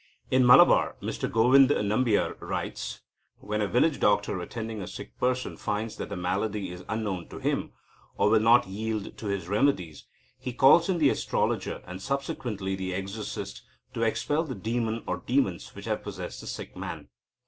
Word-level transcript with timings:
In 0.31 0.43
Malabar, 0.43 0.95
Mr 0.99 1.31
Govinda 1.31 1.75
Nambiar 1.83 2.35
writes, 2.41 3.01
"when 3.37 3.61
a 3.61 3.67
village 3.67 3.99
doctor 3.99 4.41
attending 4.41 4.81
a 4.81 4.87
sick 4.87 5.15
person 5.19 5.57
finds 5.57 5.97
that 5.97 6.09
the 6.09 6.15
malady 6.15 6.71
is 6.71 6.83
unknown 6.89 7.27
to 7.29 7.37
him, 7.37 7.73
or 8.17 8.31
will 8.31 8.39
not 8.39 8.65
yield 8.65 9.15
to 9.19 9.27
his 9.27 9.47
remedies, 9.47 10.07
he 10.39 10.53
calls 10.53 10.89
in 10.89 10.97
the 10.97 11.11
astrologer, 11.11 11.83
and 11.85 12.01
subsequently 12.01 12.75
the 12.75 12.95
exorcist, 12.95 13.61
to 13.93 14.01
expel 14.01 14.43
the 14.43 14.55
demon 14.55 15.03
or 15.05 15.17
demons 15.17 15.75
which 15.75 15.85
have 15.85 16.01
possessed 16.01 16.41
the 16.41 16.47
sick 16.47 16.75
man. 16.75 17.07